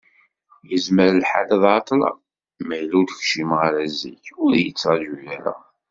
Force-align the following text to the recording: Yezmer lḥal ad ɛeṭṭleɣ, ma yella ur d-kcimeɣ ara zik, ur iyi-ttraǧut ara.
Yezmer 0.69 1.11
lḥal 1.21 1.49
ad 1.55 1.63
ɛeṭṭleɣ, 1.75 2.15
ma 2.67 2.73
yella 2.77 2.95
ur 2.99 3.05
d-kcimeɣ 3.07 3.59
ara 3.67 3.81
zik, 3.99 4.25
ur 4.43 4.51
iyi-ttraǧut 4.55 5.25
ara. 5.35 5.55